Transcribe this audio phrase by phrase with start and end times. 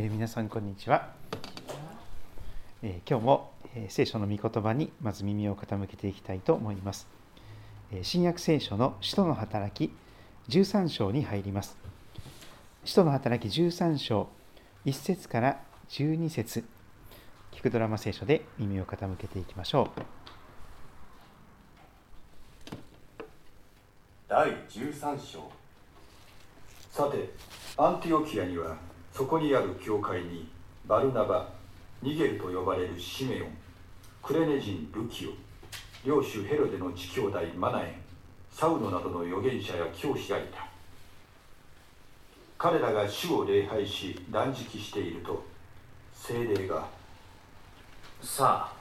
[0.00, 1.08] えー、皆さんこんにちは、
[2.84, 7.08] えー、今日も、えー、聖書の御言葉にまず耳を傾けていきたいと思います、
[7.90, 9.92] え新約聖書の使徒の働き
[10.50, 11.76] 13章に入ります。
[12.84, 14.28] 使徒の働き13章
[14.86, 16.64] 1節から12節。
[17.50, 20.00] 聞くドラマ聖書で耳を傾けていきましょう。
[24.28, 25.50] 第13章。
[26.92, 27.30] さて
[27.76, 28.76] アンティオキアには
[29.18, 30.48] そこにある教会に
[30.86, 31.48] バルナバ
[32.02, 33.48] ニゲルと呼ばれるシメオン
[34.22, 35.30] クレネ人ルキオ
[36.06, 37.94] 領主ヘロデの地兄弟マナエン
[38.52, 40.68] サウロなどの預言者や教師がいた。
[42.58, 45.44] 彼らが主を礼拝し断食していると
[46.14, 46.86] 精霊が
[48.22, 48.72] さあ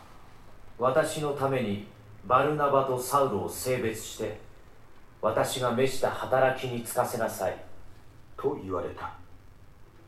[0.77, 1.87] 私のために
[2.27, 4.39] バルナバとサウロを性別して
[5.19, 7.57] 私が召した働きに就かせなさい。
[8.37, 9.13] と言われた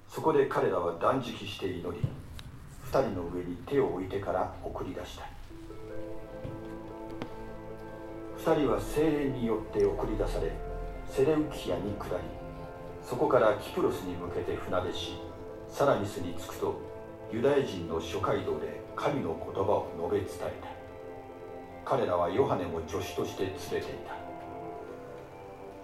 [0.10, 1.84] そこで彼らは断食して祈り
[2.92, 5.26] 2人の上に手を置いてから送り出した。
[8.40, 10.52] 2人は精霊によって送り出され
[11.08, 12.24] セレウキアに下り
[13.04, 15.20] そこからキプロスに向けて船出し
[15.70, 16.82] サラミスに着くと
[17.32, 20.70] ユダヤ人の諸街道で神の言葉を述べ伝えた。
[21.86, 24.16] 彼らはヨハネも助手として連れていた。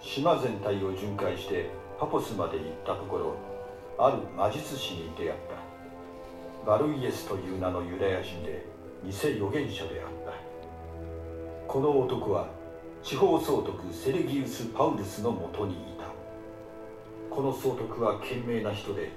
[0.00, 1.70] 島全体を巡回して
[2.00, 3.55] パポスまで行ったところ
[3.98, 5.32] ある魔術師に出会っ
[6.64, 6.70] た。
[6.70, 8.66] バルイエスという名のユダヤ人で
[9.04, 10.32] 偽預言者であった。
[11.66, 12.48] この男は
[13.02, 16.06] 地方総督セレギウス・パウルスのもとにいた。
[17.34, 19.10] この総督は賢明な人で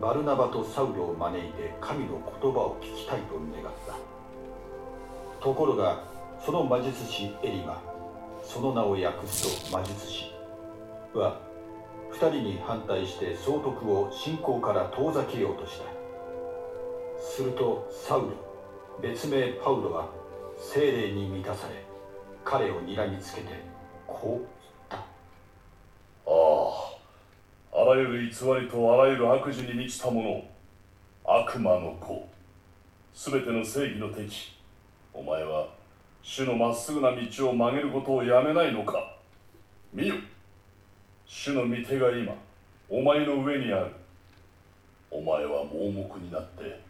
[0.00, 3.94] バルナバとサウロを招いて神の言葉を聞きたいと願った。
[5.42, 6.04] ところが
[6.44, 7.82] その魔術師エリマ
[8.42, 10.32] その名を訳すと魔術師
[11.12, 11.40] は
[12.14, 15.84] 2人に反対して総督を信仰から遠ざけようとした。
[17.20, 18.30] するとサウ
[19.00, 20.08] ル別名パウロは
[20.58, 21.84] 精霊に満たされ
[22.44, 23.48] 彼を睨みつけて
[24.06, 24.46] こう
[24.90, 25.04] 言った。
[26.26, 26.30] あ
[27.72, 30.44] ああらゆる偽りとあらゆる悪事に満ちた者
[31.24, 32.28] 悪魔の子
[33.12, 34.52] すべての正義の敵
[35.12, 35.68] お前は
[36.22, 39.16] 主のまっすぐな道を曲げることをやめないのか？
[39.92, 40.14] 見よ。
[41.26, 42.34] 主の御手が今
[42.88, 43.90] お前の上にある。
[45.10, 46.80] お前は盲目になって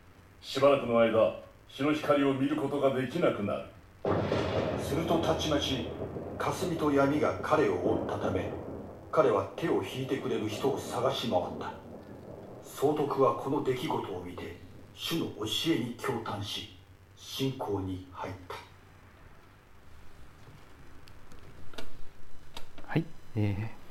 [0.41, 1.37] しばらくの間
[1.69, 3.65] 日の光を見ることができなくなる。
[4.83, 5.89] するとたちまち
[6.39, 8.51] 霞と闇が彼を覆ったため
[9.13, 11.73] 彼は手を引いてくれる人を探し回った。
[12.65, 14.57] 総督はこの出来事を見て
[14.95, 16.77] 主の教えに驚嘆し
[17.17, 18.57] 信仰に入った。
[22.87, 23.05] はい、
[23.37, 23.84] えー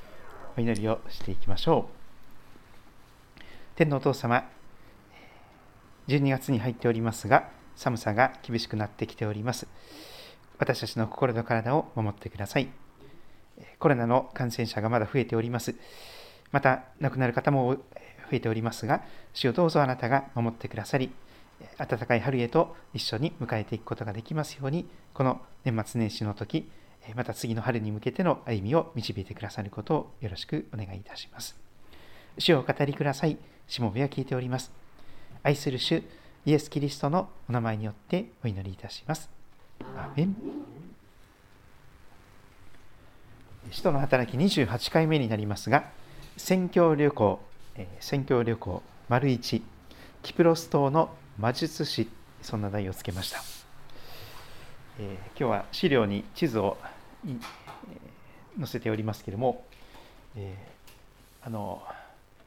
[0.56, 3.42] お祈りをしていきましょう。
[3.76, 4.48] 天のお父様、
[6.08, 9.68] 12月に入っておりますが、寒さが厳しくなってきております。
[10.60, 12.70] 私たちの心と体を守ってください。
[13.80, 15.74] コロナの感染者がまだ増えております。
[16.52, 17.80] また、亡くなる方も増
[18.34, 19.04] えておりますが、
[19.34, 21.12] 主をどうぞあなたが守ってくださり、
[21.78, 26.70] 暖かい春へと一緒に迎えていくことができますように、この年末年始の時、
[27.16, 31.56] また次の春に向けての歩みを導いてくださることをよろしくお願いいたします。
[32.38, 33.38] 主をお語りください。
[33.68, 34.72] しもべは聞いております。
[35.44, 36.04] 愛する主、
[36.46, 39.30] イエス・キリストのお名前によってお祈りいたします。
[39.98, 40.36] アメン。
[43.72, 45.90] 使徒の働き28回目になりますが、
[46.38, 47.40] 宣教旅行、
[47.76, 49.62] え宣教旅行丸1、
[50.22, 52.10] キプロス島の魔術師、
[52.42, 53.63] そんな題をつけました。
[55.00, 56.78] えー、今日は資料に地図を
[58.60, 59.66] 載せておりますけれども、
[60.36, 61.82] えー、あの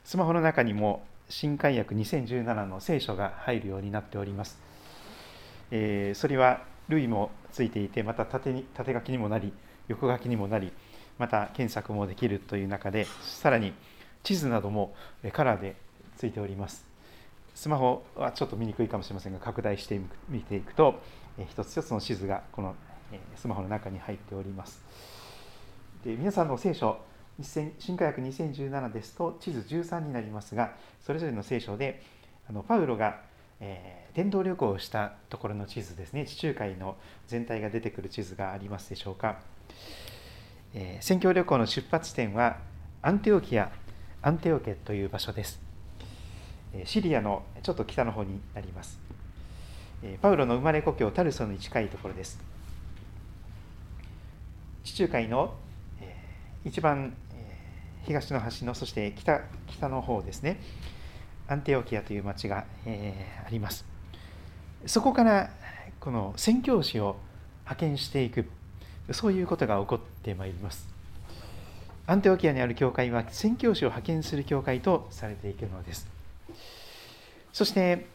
[0.05, 4.61] スマホの中にも新海訳2017の聖書が入るようになっております。
[5.73, 9.53] えー、それは類もついていて、また縦に縦書きにもなり、
[9.89, 10.73] 横書きにもなり、
[11.19, 13.73] また検索もできるという中で、さらに
[14.23, 14.95] 地図なども
[15.33, 15.75] カラーで
[16.17, 16.87] ついております。
[17.57, 19.99] スマホはちょっと見にくいかもしれませんが、拡大して
[20.29, 21.01] 見ていくと、
[21.49, 22.77] 一つ一つの地図がこの
[23.35, 24.83] スマホの中に入っております。
[26.05, 26.99] で皆さんの聖書、
[27.43, 32.03] 新科学2017ですと地図13になりますが、それぞれの聖書で
[32.47, 33.23] あのパウロが、
[33.61, 39.39] えー、伝道旅行をしたところの地図ですね、地中海の全体が出てくる地図がありますでしょうか。
[40.75, 42.59] えー、宣教旅行の出発点は
[43.01, 43.73] アンテオキア、
[44.21, 45.66] アンテオケという場所です。
[46.85, 48.99] シリアのちょっと北の方になります。
[50.21, 52.39] パウロの生まれ故郷タルソに近いところです。
[54.85, 55.55] 地中海の
[56.65, 57.15] 一番
[58.05, 60.59] 東の端の、そして北北の方ですね。
[61.49, 63.85] アンテオキアという町が、えー、あります
[64.85, 65.51] そこから
[66.01, 67.17] この宣教師を
[67.65, 68.47] 派遣していく
[69.13, 70.89] そういうことが起こってまいります
[72.07, 76.09] アンテオキアにある教会は宣教師を派遣する教会とされていくのです
[77.53, 78.07] そして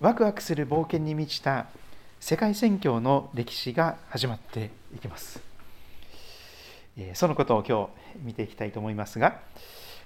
[0.00, 1.66] ワクワクする冒険に満ちた
[2.20, 5.40] 世界宣教の歴史が始まっていきます。
[7.14, 7.88] そのことを今
[8.18, 9.40] 日見ていきたいと思いますが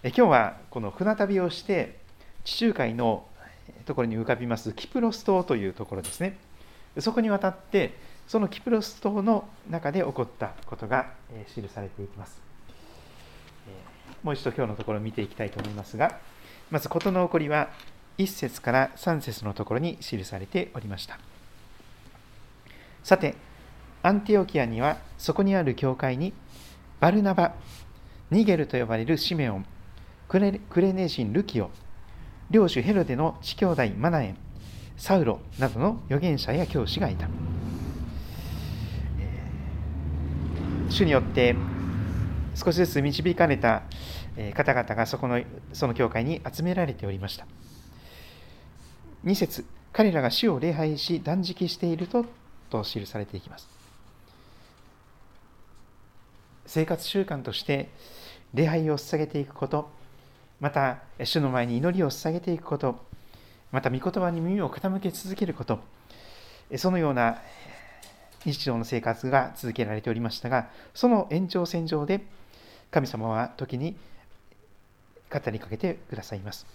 [0.05, 1.99] 今日はこの船旅をして
[2.44, 3.26] 地中海の
[3.87, 6.38] ところに浮かびますキプロス島というところですね。
[6.99, 7.94] そこに渡って
[8.28, 11.11] そのキプロス島の中で起こったことが
[11.55, 12.40] 記されていきます。
[14.23, 16.19] もう一度今日のところを見ていきたいと思いますが
[16.70, 17.68] まず事の起こりは
[18.18, 21.18] 1節から3節のところに記されておりました。
[23.02, 23.34] さて
[24.02, 26.32] アンティオキアにはそこにある教会に
[27.00, 27.54] バルナバ
[28.30, 29.66] ニゲルと呼ばれるシメオン
[30.28, 31.70] クレネ人ルキオ
[32.50, 34.38] 領主ヘロデの地兄弟マナエン
[34.96, 37.28] サウロなどの預言者や教師がいた、
[40.88, 41.54] 主によって
[42.54, 43.82] 少しずつ導かれた
[44.54, 45.42] 方々がそこの
[45.72, 47.46] その教会に集められておりました。
[49.24, 52.26] 2節彼らが主を礼拝し断食していると
[52.70, 53.68] と記されていきます。
[56.66, 57.88] 生活習慣として
[58.52, 59.90] 礼拝を捧げていくこと
[60.60, 62.98] また主の前に祈りを捧げていくこと
[63.72, 65.80] また御言葉に耳を傾け続けること
[66.76, 67.38] そのような
[68.44, 72.24] 日常の生活が続けられておりましたがその延長線上で
[72.90, 73.96] 神様は時に
[75.38, 76.66] 語りかけてくださいます。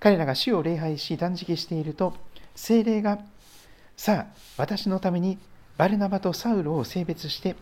[0.00, 2.14] 彼らが主を礼拝し断食していると
[2.54, 3.18] 精霊が
[3.96, 5.38] さあ私のために
[5.76, 7.56] バルナバとサウロを性別して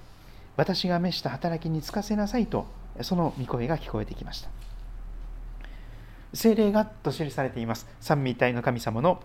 [0.57, 2.67] 私が召した働きに就かせなさいと
[3.01, 4.51] その御声が聞こえてきました。
[6.35, 7.87] 精霊がと記されています。
[8.01, 9.23] 三位一体の神様の、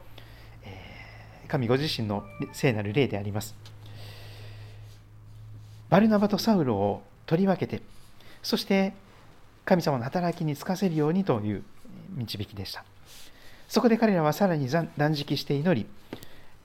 [0.63, 3.55] えー、神ご自身の聖なる霊であります。
[5.89, 7.81] バルナバとサウロを取り分けて
[8.43, 8.93] そして
[9.67, 11.63] 神様の働きに就かせるようにという
[12.15, 12.83] 導きでした
[13.67, 15.87] そこで彼らはさらに断食して祈り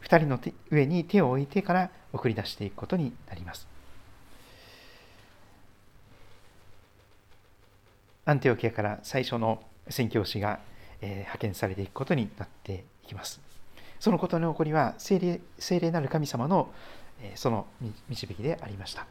[0.04, 0.40] 2人の
[0.70, 3.72] 上に手を置いてから送り出していくことになります
[8.25, 10.60] アンテオキアから最初の宣教師が、
[11.00, 13.40] えー、派遣されていくことになっていきます。
[13.99, 16.72] そのことの起こりは聖霊聖霊なる神様の、
[17.20, 17.66] えー、その
[18.08, 19.06] 導きでありました。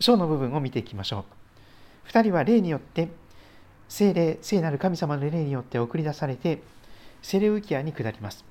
[0.00, 1.35] 章の部分を見ていきましょう。
[2.08, 3.08] 2人は霊によって
[3.88, 6.60] 聖霊、聖なる神様の霊によって送り出されて、
[7.22, 8.44] セレウキアに下ります。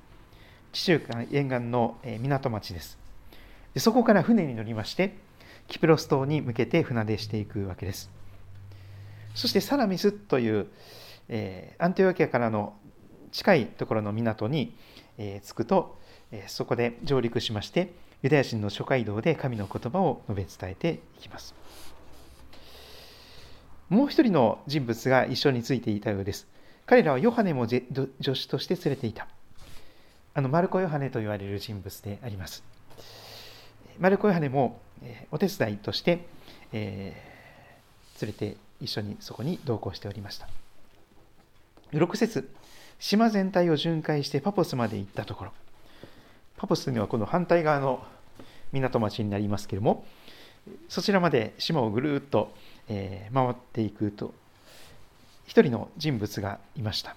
[0.72, 2.98] 地中海沿岸の港町です。
[3.74, 5.16] でそこから船に乗りまして、
[5.68, 8.10] キプロス島に向けて船出していくわけです。
[9.34, 10.68] そしてサラミスという、
[11.28, 12.74] えー、アンティオキアからの
[13.32, 14.74] 近いところの港に、
[15.18, 15.98] えー、着くと、
[16.32, 17.92] えー、そこで上陸しまして
[18.22, 21.54] ユダヤ人の諸街道で神の言葉を述べ伝えていきます
[23.88, 26.48] もう一人の人物が一緒についていたようです。
[26.86, 27.82] 彼らはヨハネも助
[28.18, 29.28] 手として連れていた。
[30.34, 32.64] あのマルコ・ヨハネと言われる人物であります。
[33.98, 34.80] マルコ・ヨハネも
[35.30, 36.26] お手伝いとして、
[36.72, 40.48] えー、連れて一緒にそこに同行しておりました。
[41.92, 42.50] 6節
[42.98, 45.52] 島全体を巡回してパポスまで行ったところ。
[46.56, 48.02] パポスにはこの反対側の
[48.72, 50.04] 港町になりますけれども
[50.88, 52.52] そちらまで島をぐるっと、
[52.88, 54.34] え回っていくと
[55.46, 57.16] 一人の人物がいました。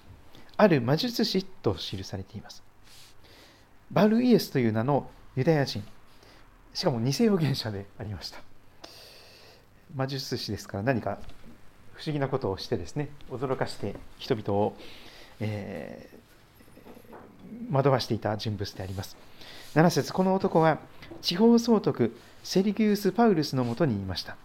[0.56, 2.62] ある魔術師と記されています。
[3.90, 5.82] バルイエスという名のユダヤ人。
[6.74, 8.38] しかも偽預言者でありました。
[9.94, 11.18] 魔術師ですから何か
[11.94, 14.76] 不思議なことをしてですね驚かして人々を、
[15.40, 19.16] えー、惑わしていた人物であります。
[19.74, 20.78] 7節この男は
[21.22, 24.36] 地方総督セリギウス・パウルスのもとにいました。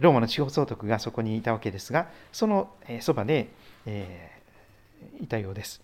[0.00, 3.48] ローマの地方総督がそこにいたわけですがそのそばで、
[3.86, 5.80] えー、いたようです。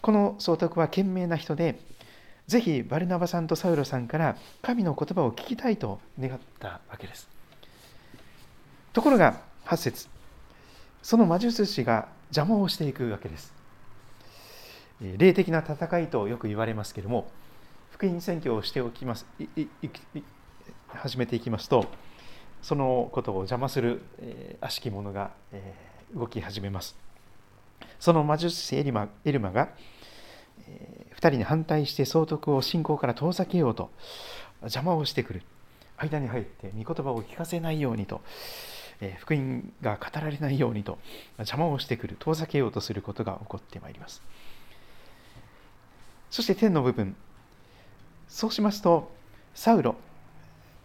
[0.00, 1.78] この総督は賢明な人で
[2.46, 7.28] ぜひバルナバさんとサウロさんから神の言葉を聞きたいと願ったわけです。
[8.92, 10.08] ところが8節。
[11.02, 13.54] その魔術師が邪魔をしていくわけです。
[15.00, 17.30] 霊的な戦いとよく言われますけれども
[17.90, 19.26] 福音宣教をしておきます。
[20.88, 21.86] 始めていきますと
[22.62, 26.96] そのことを邪魔する、えー、悪しき者が、えー、動き始めます。
[27.98, 29.70] その魔術師エリマエルマが、
[30.68, 33.90] えー、2人に反対して総督を信仰から遠ざけようと
[34.62, 35.42] 邪魔をしてくる。
[35.96, 38.22] 間に入って御言葉を聞かせないようにと
[39.00, 40.98] え福音が語られないようにと
[41.38, 42.16] 邪魔をしてくる。
[42.18, 44.22] 遠ざけようとすることが起こってまいります。
[46.30, 47.16] そして天の部分。
[48.28, 49.10] そうしますと
[49.54, 49.96] サウロ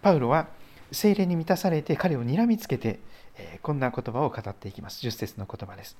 [0.01, 0.47] パウロは
[0.91, 2.99] 精霊に満たされて彼を睨みつけて、
[3.37, 5.97] えこんな言葉を語っていきます10節の言葉です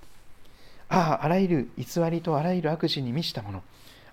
[0.88, 3.64] あああらゆる偽りとあらゆる悪事に満ちたもの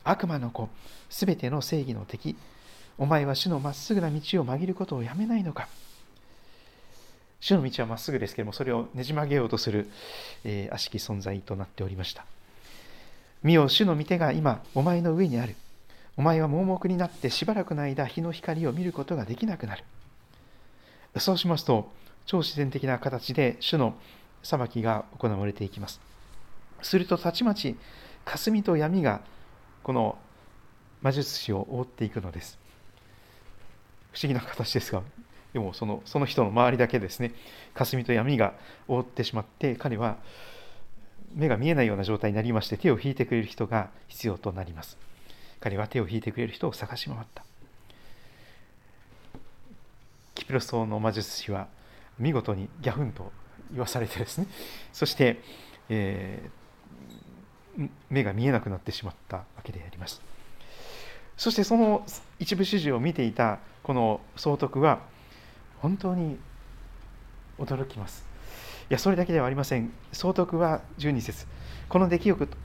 [0.02, 0.68] 悪魔の子
[1.08, 2.36] すべての正義の敵
[2.98, 5.68] お前は主のまっすぐな道を曲げることをやめないのか
[7.42, 9.90] 主の道はまっすぐですけれども、それをねじ曲げようとする、
[10.44, 12.24] えー、悪しき存在となっておりました。
[13.42, 15.56] 見よ、主の御手が今、お前の上にある。
[16.16, 19.82] お前は盲目になってしばらくの間、日の光を見ることができなくなる。
[21.18, 21.90] そうしますと、
[22.26, 23.94] 超自然的な形で主の
[24.42, 26.00] 裁きが行われていきます。
[26.82, 27.76] すると、たちまち、
[28.24, 29.20] 霞と闇が
[29.82, 30.18] この
[31.02, 32.58] 魔術師を覆っていくのです。
[34.12, 35.02] 不思議な形ですが、
[35.52, 37.34] でもそのその人の周りだけですね
[37.74, 38.54] 霞と闇が
[38.88, 40.16] 覆ってしまって彼は
[41.34, 44.98] 目が見えないような状態になりまして手を引いてくれる人が必要となります
[45.60, 47.44] 彼は手を引いてくれる人を探し回った
[50.52, 51.68] ロス島の魔術師は
[52.18, 53.32] 見事にギャフンと
[53.70, 54.46] 言わされてですね
[54.92, 55.40] そして、
[55.88, 60.20] えー、目が見えなくなってしまったわけであります
[61.36, 62.04] そしてその
[62.38, 65.00] 一部始終を見ていたこの総督は
[65.80, 66.38] 本当に
[67.58, 68.24] 驚きます。
[68.88, 69.92] いや、それだけではありません。
[70.12, 71.46] 総督は12節
[71.88, 72.56] この出来事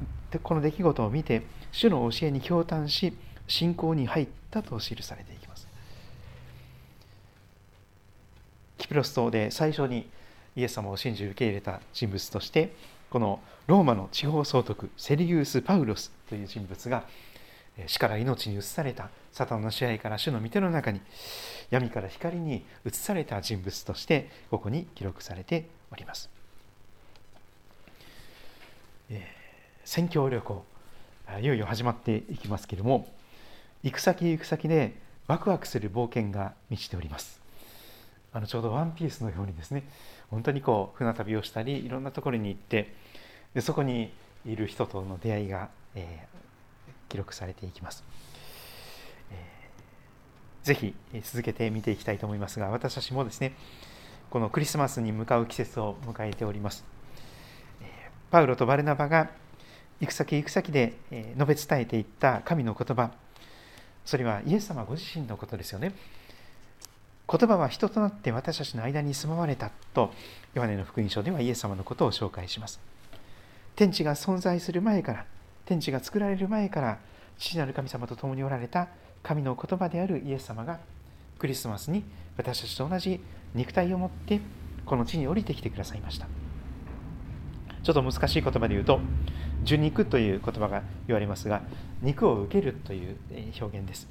[0.44, 3.14] この出来事を見て、主の教えに驚嘆し、
[3.48, 5.57] 信仰に入ったと記されていきます。
[8.88, 10.08] キプロス島で最初に
[10.56, 12.74] イエス様を信じ受け入れた人物として、
[13.10, 17.04] このローマの地方総督、セリウス・パウロスという人物が、
[17.86, 21.02] 死から命に移されたサタンの支配から主の御手の中に
[21.70, 26.30] 闇から光に移された人物としてここに記録されております。
[29.12, 29.20] えー、
[29.84, 30.66] 宣教旅行
[31.40, 33.06] いよいよ始まっていきますけれども
[33.84, 34.96] 行く先行く先で
[35.28, 37.37] ワクワクする冒険が満ちております。
[38.34, 39.84] あのちょうどワンピースのようにですね
[40.30, 42.94] 本当にこう船旅をしたりいろんなところに行って
[43.54, 44.12] でそこに
[44.46, 48.04] いる人との出会いが、えー、記録されていきます。
[50.68, 50.94] ぜひ
[51.24, 53.54] 続けて見ていきたいと思いますが、私たちもですね、
[54.30, 56.84] このクリスマスに向かう季節を迎えております。
[58.30, 59.30] パウロとバルナバが
[60.02, 60.98] 行く先行く先で
[61.38, 63.12] 述べ伝えていった神の言葉、
[64.04, 65.94] それはイエス様ご自身のことですよね。
[67.30, 70.12] 言葉は人となって私たちの間に住まわれたと、
[70.54, 72.80] ヨハネの福音書ではイエス様のことを紹介します。
[73.76, 75.26] 天地が存在する前から、
[75.66, 77.00] 天地が作られる前から、
[77.38, 78.88] 父なる神様と共におられた
[79.24, 80.80] 神の言葉であるイエス様が
[81.38, 82.04] クリスマスに
[82.38, 83.20] 私たちと同じ
[83.54, 84.42] 肉体を持って
[84.86, 86.28] この地に降りてきてくださいました
[87.84, 89.00] ちょっと難しい言葉で言うと
[89.64, 91.62] 受肉という言葉が言われますが
[92.02, 93.18] 肉を受けるという
[93.60, 94.08] 表現です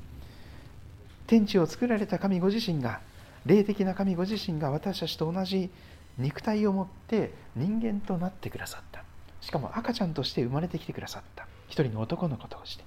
[1.26, 3.00] 天地を作られた神ご自身が
[3.44, 5.70] 霊的な神ご自身が私たちと同じ
[6.18, 9.04] 肉体を持って人間となってくださった
[9.40, 12.84] しかも赤ちゃんとして生まれてきてくださった一人の男の子として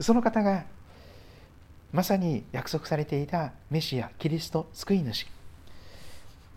[0.00, 0.64] その方が
[1.92, 5.28] まさに約束されていたメシア、キリスト、救い主。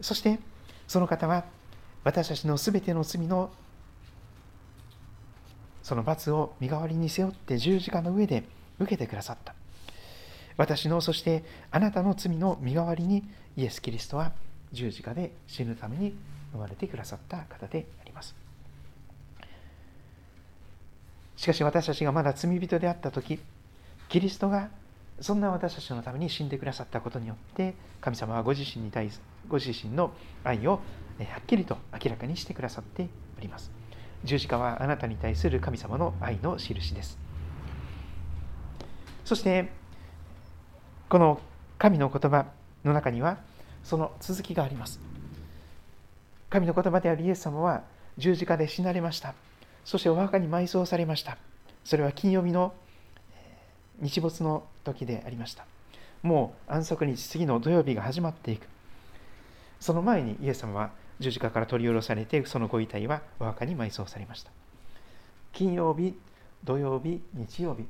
[0.01, 0.39] そして
[0.88, 1.46] その方は
[2.03, 3.51] 私たちのすべての罪の
[5.84, 8.46] その罰を身代わりに背負って十字架の上で
[8.79, 9.53] 受けてくださった。
[10.57, 13.23] 私のそしてあなたの罪の身代わりに
[13.55, 14.33] イエス・キリストは
[14.71, 16.15] 十字架で死ぬために
[16.51, 18.35] 生まれてくださった方であります。
[21.37, 23.39] しかし私たちがまだ罪人であった時
[24.09, 24.69] キリストが
[25.21, 30.11] そんな私たちのために死んでくださったことによって神様はご自身に対すご自身の
[30.43, 30.79] 愛をは
[31.39, 33.71] っきりと明らかにしてくださっております
[34.23, 37.17] 十字架はあなたに対する神様の愛の印です
[39.25, 39.69] そして
[41.09, 41.39] この
[41.77, 42.47] 神の言葉
[42.83, 43.37] の中には
[43.83, 44.99] その続きがあります。
[46.49, 47.83] 神の言葉であるイエス様は
[48.17, 49.33] 十字架で死なれました。
[49.85, 51.37] そしてお墓に埋葬されました。
[51.85, 52.73] それは金曜日の
[54.01, 55.65] 日没の時でありました。
[56.23, 58.67] もう安息日次の土曜日が始まっていく。
[59.79, 64.51] その前にイエス様は十字架から取り下ろされてそのご遺体はお墓に埋葬されました。
[65.53, 66.17] 金曜日
[66.63, 67.85] 土曜日日曜日。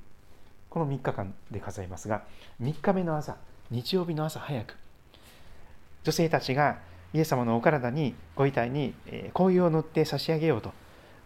[0.78, 2.22] この3日間で数えますが
[2.62, 3.38] 3日目の朝
[3.72, 4.76] 日曜日の朝早く
[6.04, 6.78] 女性たちが
[7.16, 8.94] イエス様のお体にご遺体に
[9.34, 10.72] 香油を塗って差し上げようと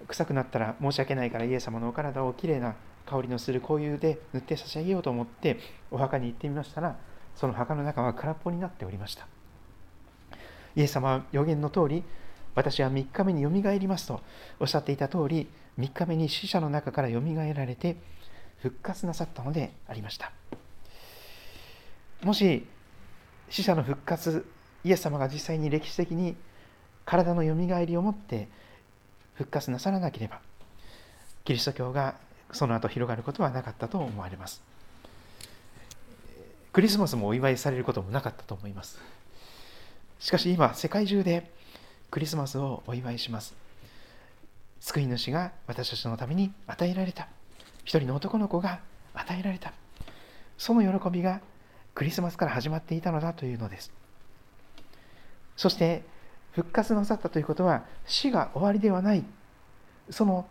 [0.07, 5.59] 臭くなったら申し訳ないからイエス様のお体をきれいな香りのする香油で塗って差し上げようと思って
[5.91, 6.95] お墓に行ってみましたら
[7.35, 9.27] その墓の中は空っぽになっておりました。
[10.77, 12.05] イエス様は予言の通り
[12.55, 14.21] 私は3日目によみがえりますと
[14.61, 17.97] おっしゃっていた通り3日目に死者の中からよみがえられて
[18.61, 20.31] 復活なさったのでありました。
[22.23, 22.65] もし
[23.49, 24.45] 死者の復活
[24.83, 26.35] イエス様が実際に歴史的に
[27.05, 28.47] 体のよみがえりをもって
[29.33, 30.39] 復活なさらなければ
[31.43, 32.15] キリスト教が
[32.51, 34.61] その後広がることはなかったと思われます。
[36.73, 38.99] クリスマスもお祝いされることもなかったと思います。
[40.19, 41.51] しかし今世界中で
[42.11, 43.55] クリスマスをお祝いします。
[44.79, 47.27] 救い主が私たちのために与えられた。
[47.91, 48.79] 一人の男の子が
[49.13, 49.73] 与えられた。
[50.57, 51.41] その喜びが
[51.93, 53.91] クリスマスから始まっていたのだというのです。
[55.57, 56.05] そして
[56.53, 59.25] 復活なさったということは死が終わりではない。
[60.09, 60.47] その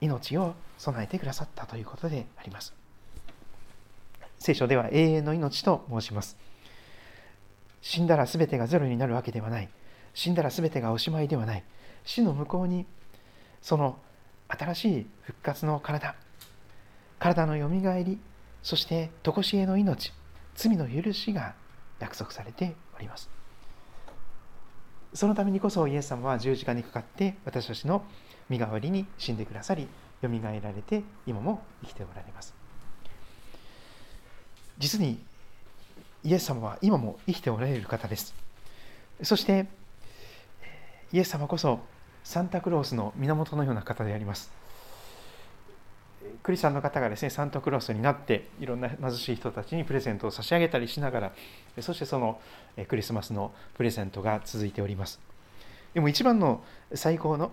[0.00, 2.72] 命を備えてくださったということであります。
[4.38, 6.38] 聖書では永遠の命と申します。
[7.82, 9.68] 死んだら全てがゼロになるわけではない。
[10.14, 11.64] 死んだら全てがおしまいではない。
[12.06, 12.86] 死の向こうに
[13.60, 13.98] その
[14.48, 16.14] 新しい復活の体。
[17.20, 18.18] 体のよみがえり
[18.62, 20.12] そして常しえの命
[20.56, 21.54] 罪の許しが
[22.00, 23.30] 約束されております。
[25.12, 28.04] そのためにこそイエス様は十字架にかかって私たちの
[28.48, 29.88] 身代わりに死んでくださり
[30.22, 32.54] よみがえられて今も生きておられます。
[34.78, 35.18] 実に
[36.24, 38.34] イエス様は今も生きておられる方です。
[39.22, 39.66] そして
[41.12, 41.80] イエス様こそ
[42.24, 44.59] サンタクロースの源のような方であります。
[46.42, 51.32] クリスチャンの方がですねサンタクロースになっていろんな貧しい人たちにプレゼントを差し上げたりしながら
[51.80, 52.40] そしてその
[52.88, 55.20] クリスマスのプレゼントが続いております。
[55.92, 56.62] でも一番の
[56.94, 57.50] 最高の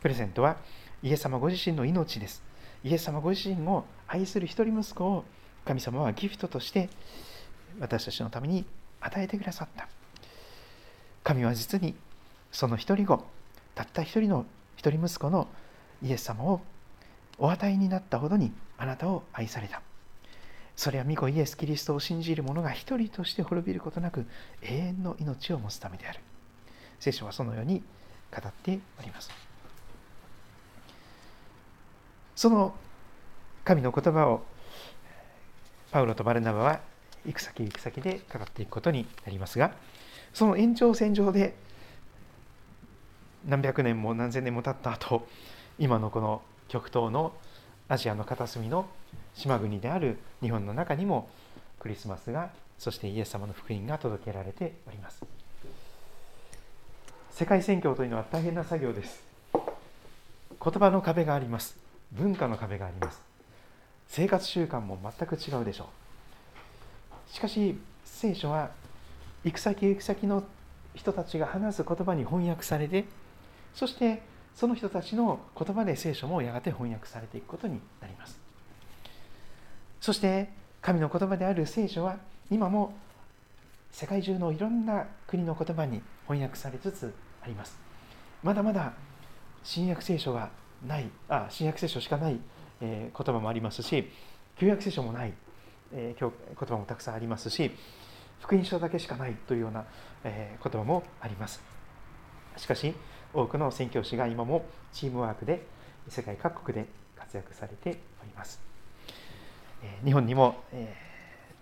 [0.00, 0.56] プレゼントは
[1.02, 2.42] イエス様ご自身の命です。
[2.84, 5.24] イエス様ご自身を愛する一人息子を
[5.64, 6.88] 神様はギフトとして
[7.80, 8.64] 私たちのために
[9.00, 9.88] 与えてくださった。
[11.24, 11.94] 神は実に
[12.50, 13.22] その一人子
[13.74, 14.44] たった一人の
[14.76, 15.48] 一人息子の
[16.02, 16.60] イエス様を
[17.38, 19.82] お与えになったほどにあなたを愛された。
[20.76, 24.26] それは御子イエス・キリストを信じる者が一人として滅びることなく
[24.62, 26.20] 永遠の命を持つためである。
[27.00, 27.82] 聖書はそのように
[28.30, 29.30] 語っております。
[32.36, 32.74] その
[33.64, 34.44] 神の言葉を
[35.90, 36.80] パウロとバルナバは
[37.26, 39.72] 行く先行く先で語っていくことになりますが
[40.32, 41.56] その延長線上で
[43.46, 45.26] 何百年も何千年も経った後
[45.78, 47.32] 今のこの極東の
[47.88, 48.86] アジアの片隅の
[49.34, 51.28] 島国である日本の中にも
[51.80, 55.24] クリスマスがそしてイエス様の福音が届けられております。
[57.30, 59.22] 世界宣教というのは大変な作業です。
[59.52, 59.60] 言
[60.60, 61.76] 葉の壁があります。
[62.12, 63.20] 文化の壁があります。
[64.08, 67.34] 生活習慣も全く違うでしょう。
[67.34, 68.70] しかし聖書は
[69.44, 70.44] 行く先行く先の
[70.94, 73.04] 人たちが話す言葉に翻訳されて
[73.74, 74.22] そして
[74.58, 78.40] その人たちの言葉で聖書もやがて翻訳されていくことになります。
[80.00, 80.48] そして
[80.82, 82.16] 神の言葉である聖書は
[82.50, 82.92] 今も
[83.92, 87.78] 世界中のいろんな国の言葉に翻訳されつつあります。
[88.42, 88.94] まだまだ
[89.62, 90.50] 新約聖書が
[90.84, 92.40] ないあ新約聖書しかない、
[92.80, 94.10] えー、言葉もありますし
[94.58, 95.34] 旧約聖書もない、
[95.92, 97.70] えー、言葉もたくさんありますし
[98.40, 99.84] 福音書だけしかないというような、
[100.24, 101.62] えー、言葉もあります。
[102.56, 102.92] しかし
[103.42, 105.64] 多くの宣教師が今もチームワークで
[106.08, 108.60] 世界各国で活躍されております。
[110.04, 110.92] 日本にも、え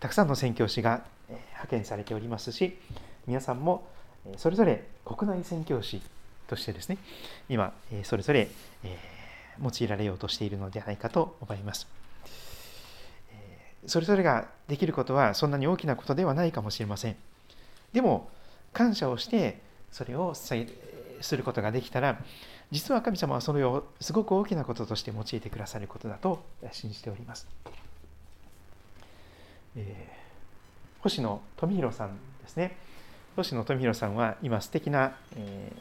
[0.00, 2.78] たくさんの宣教師が派遣されておりますし
[3.26, 3.86] 皆さんも
[4.36, 6.00] それぞれ国内宣教師
[6.46, 6.98] としてですね
[7.48, 7.72] 今
[8.04, 8.48] それぞれ
[8.84, 8.98] え
[9.62, 11.86] 用いられようとしているのではないかと思います。
[13.86, 17.16] それぞれができることはそんなに大きなことではないかもしれません。
[17.92, 18.30] でも
[18.72, 19.60] 感謝をして
[19.92, 20.34] それを
[21.20, 22.20] することができたら
[22.70, 27.46] 実は神様はそれをすごく大きなこととして用いてくださることだと信じております、
[29.76, 32.76] えー、星野富弘さんですね。
[33.36, 35.72] 星野富弘さんは今素敵な、え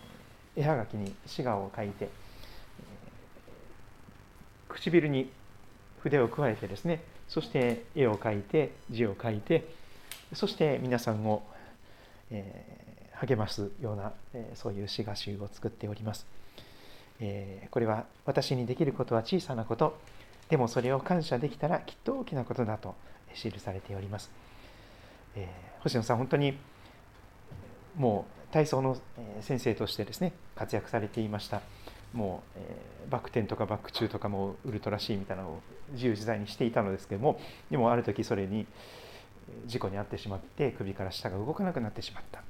[0.58, 5.32] ー、絵はがきに滋賀を描いて、えー、唇に
[6.02, 9.69] 筆を加えてですねそして絵を描いて字を書いて
[10.34, 11.43] そして皆さんを、
[12.30, 16.25] えー励ますような、えそういう詩画集を作っております、
[17.19, 19.97] えこれは私にできることは小さなこと
[20.49, 22.95] でもそれを感謝できたらきっと大きなことだと
[23.34, 24.32] 記されております、
[25.36, 25.49] え
[25.80, 26.58] 星野さん本当に
[27.97, 28.97] もう体操の
[29.41, 31.62] 先生としてですね活躍されていました。
[32.13, 38.65] もう、えー、バック転とかバック中とかもウルトラ C みたいなのを自由自在にしていたのですけどもでもある時それに
[39.65, 42.41] 事故に遭ってしまって首から下が動かなくなってしまった。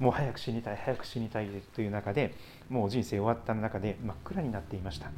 [0.00, 2.34] もう早く死にたい早く死にたいという中で
[2.68, 5.10] もう人生終わった中で真っ暗になっていました。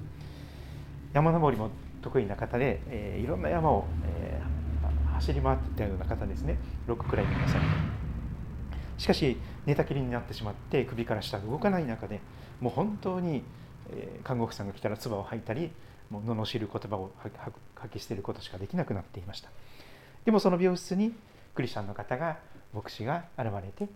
[1.14, 1.70] 山登りも
[2.02, 6.58] 得意な方で、えー、いろんな山を、えー、走り回っていたような方ですね。
[6.86, 7.62] ロックくらいの皆さん。
[8.98, 12.20] しかし寝たきりになってしまって首から下が動かない中で
[12.60, 13.42] もう本当に、
[13.90, 15.70] えー、看護婦さんが来たら唾を吐いたり
[16.10, 17.12] もう罵る言葉を
[17.76, 19.50] 吐き捨てることしかできなくなっていました。
[20.24, 21.12] でもその病室に
[21.54, 22.38] クリスチャンの方が
[22.74, 23.92] 牧師が現れて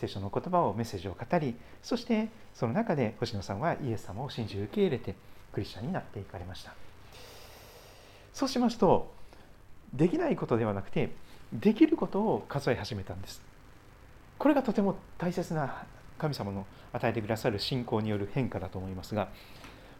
[0.00, 5.14] 聖書の言葉をメッセージを語りそしてその中で星野さんはイエス様を信じ受け入れて
[5.52, 6.72] クリスチャンになっていかれました。
[8.32, 9.12] そうしますと
[9.92, 11.10] できないことではなくて
[11.52, 13.42] できることを数え始めたんです。
[14.38, 15.84] これがとても大切な
[16.16, 19.28] 神様の与えてくださる信仰による変化だと思いますが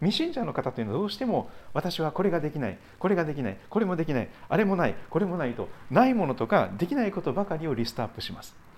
[0.01, 8.70] 未信者の方というのはどうしても私はこれができないこれができないこれもできないあれもないこれもないとないものとかできないことばかりをリストアップします。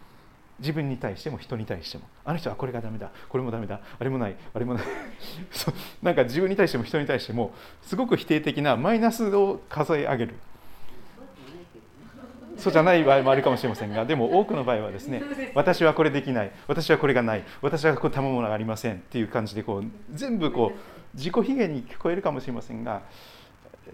[0.62, 2.04] 自分に対しても人に対しても。
[2.24, 3.10] あの人はこれがダメだ。
[3.28, 3.80] これもダメだ。
[3.98, 4.36] あれもない。
[4.54, 4.84] あれもない。
[5.50, 5.74] そう。
[6.02, 10.34] なんか自分に対しても人に対してもすごく否定的なマイナスを数え上げる。
[12.56, 15.22] そうじゃない場合もあるかもしれませんがでも多くの場合はですね
[15.54, 16.52] 私はこれできない。
[16.68, 17.44] 私はこれがない。
[17.60, 18.96] 私はこう賜物がありません。
[18.96, 23.02] っていう感じでこう全部こう自己卑下に聞こえるかもしれませんが、
[23.86, 23.90] え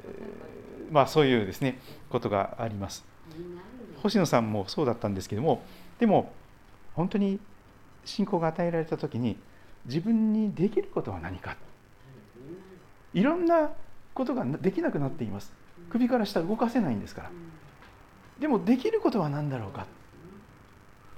[0.91, 1.79] ー、まあそういうですね
[2.11, 3.07] ことがあります。
[4.03, 5.63] 星野さんもそうだったんですけども
[5.99, 6.33] でも
[6.99, 7.39] 本当に
[8.05, 9.37] 信仰が与えられた時に
[9.87, 11.57] 自分にできることは何か。
[13.15, 13.71] いろんな
[14.15, 15.53] ことができなくなっています。
[15.91, 17.31] 首から下動かせないんですから。
[18.41, 19.87] でもできることは何だろうか。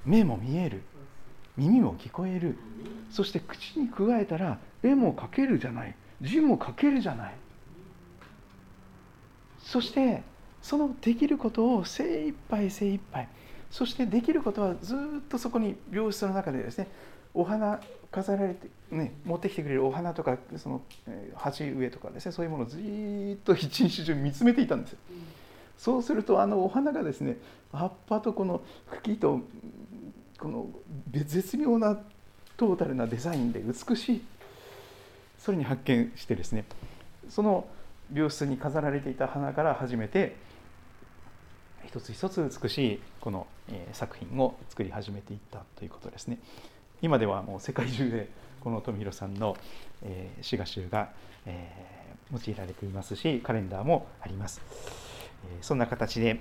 [0.05, 0.83] 目も見える。
[1.57, 2.59] 耳も聞こえる。
[3.11, 5.95] そして口に加えたら絵も描けるじゃない。
[6.21, 7.35] 字も書けるじゃない。
[9.61, 10.23] そして
[10.61, 13.29] そのできることを精一杯精一杯
[13.71, 16.89] そしてできることはずっとそこに病室の中でですね
[17.33, 17.81] お花
[18.11, 20.83] 飾られて、ね、持ってきてくれるお花とかその
[21.37, 24.99] 鉢植えとかですねそういうものをずっと一日中見つめていたんですよ。
[25.79, 27.39] そうするとあのお花がですね
[27.73, 29.41] 葉っぱとこの茎と
[30.39, 30.67] この
[31.11, 31.99] 絶妙な
[32.57, 34.23] トータルなデザインで美しい
[35.39, 36.65] それに発見してですね
[37.31, 37.67] その
[38.13, 40.37] 病室に飾られていた花から始めて
[41.91, 43.49] 一つ一つ美しいこの、
[43.93, 46.39] 作品を作り始めていったということですね。
[47.03, 48.29] 今ではもう世界中で
[48.61, 49.57] この富弘さんの、
[50.03, 51.11] えー、詩画集が、
[52.33, 54.61] 用いられていますしカレンダーもあります、
[55.63, 56.41] そんな形で、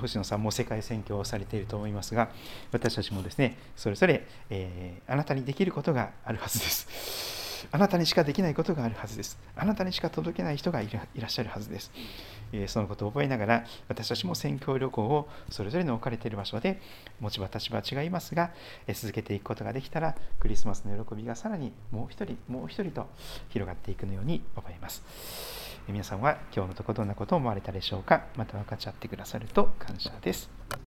[0.00, 2.30] 星野さんも世界選挙をされていると思いますが
[2.72, 7.47] 私たちもですねそれぞれ、えあなたにできることがあるはずです。
[7.70, 9.38] あなたにしかできないことがあるはずです。
[9.56, 11.90] あなたにしか届けない人がいらっしゃるはずです。
[12.52, 16.80] えそのことを覚えながら、私たちも宣教旅行をそれぞれの置かれている場所で、
[17.20, 18.52] 持ち場、立場は違いますが、
[18.86, 23.06] え続けていくことができたら、クリスマスの喜びがさらにもう一人、もう一人と
[23.50, 25.02] 広がっていくのように思います。
[25.88, 28.26] 皆さんは今日のところどんなことを思われたでしょうか？
[28.36, 30.68] また分かちゃってくださると感謝です。